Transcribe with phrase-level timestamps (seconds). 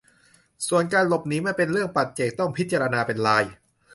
[0.67, 3.43] ส่วนการหลบหนีมันเป็นเรื่องปัจเจกต้องพิจารณาเป็นราย